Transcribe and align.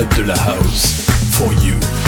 traite 0.00 0.16
de 0.16 0.22
la 0.22 0.34
house. 0.34 1.06
For 1.32 1.52
you. 1.62 1.99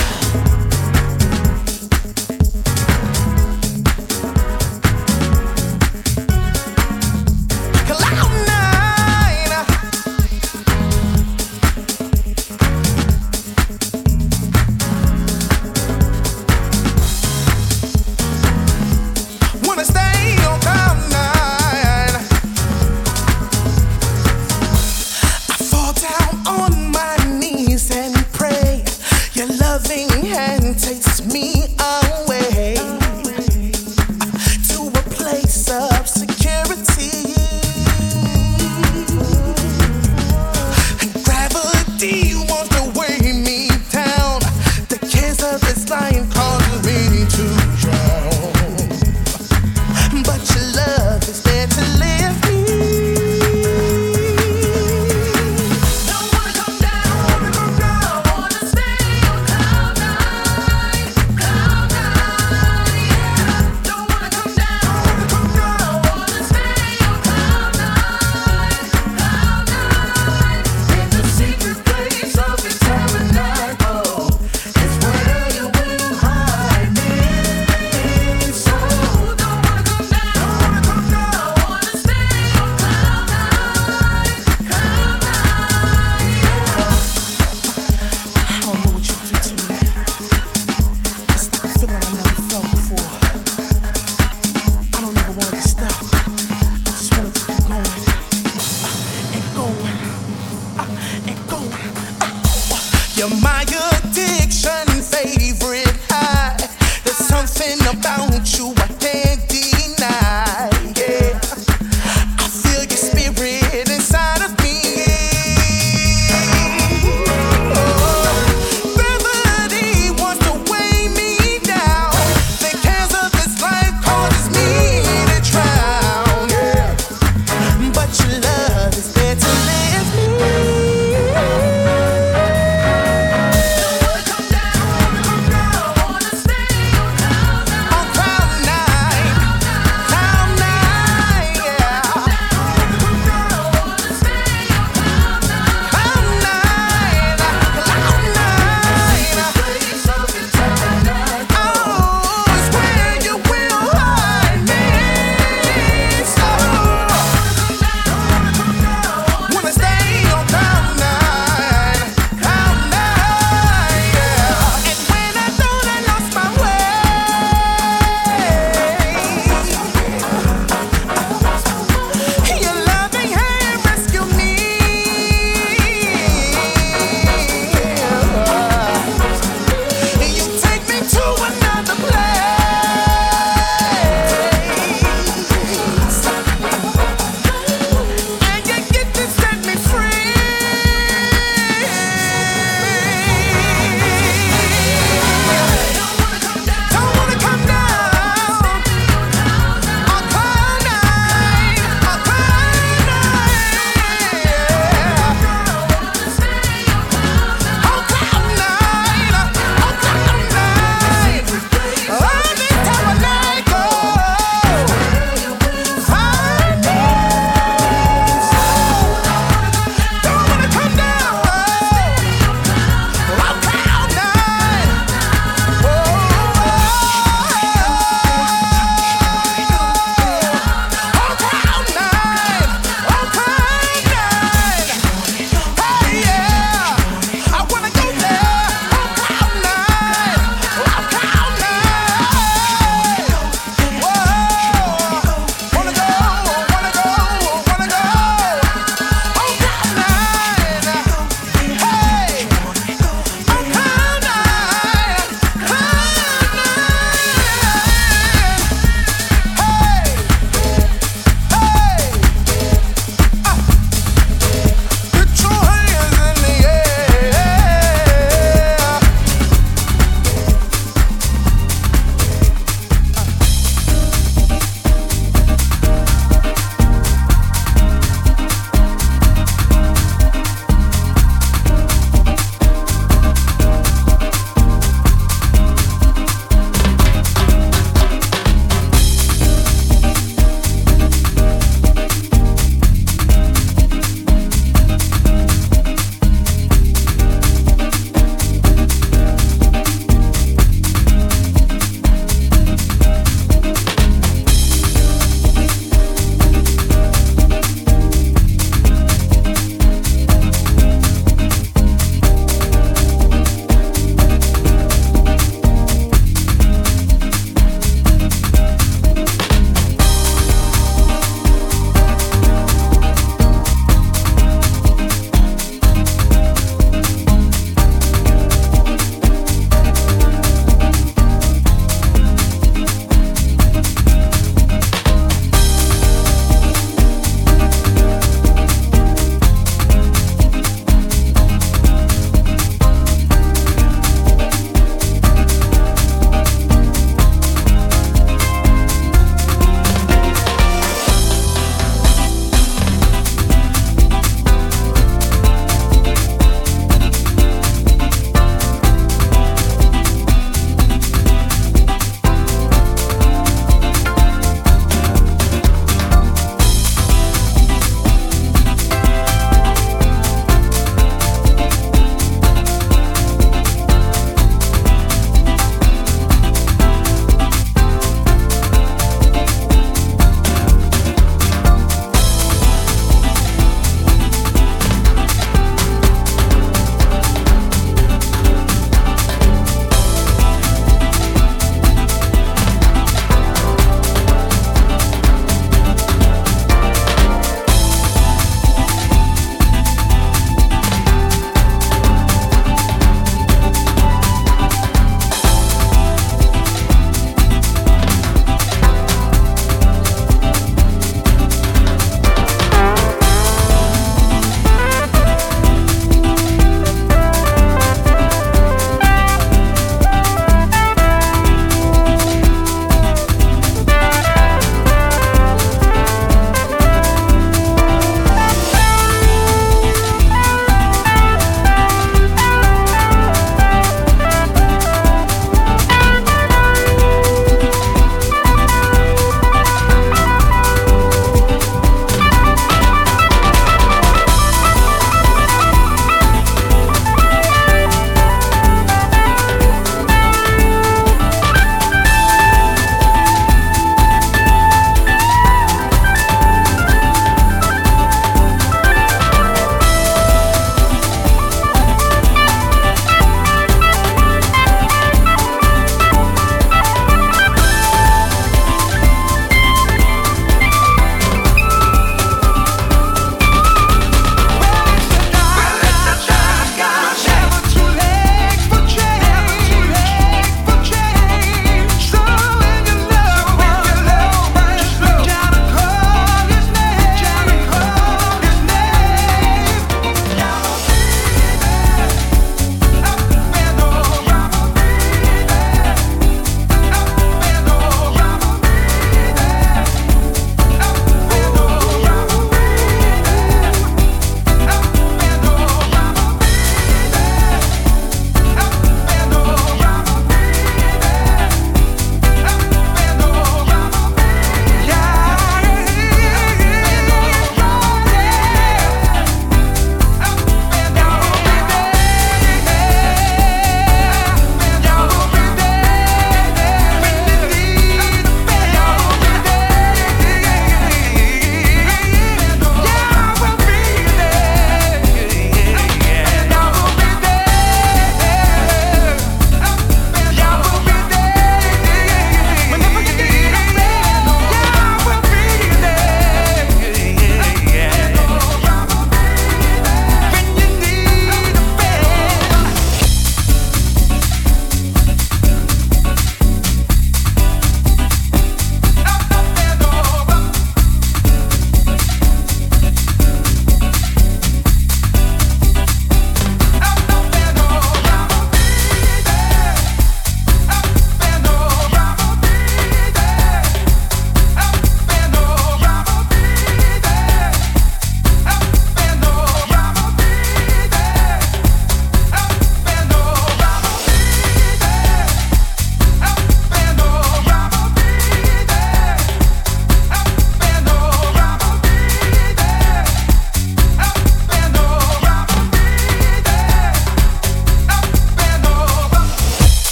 admire 103.23 103.92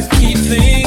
gotta 0.00 0.16
keep 0.20 0.38
things. 0.38 0.77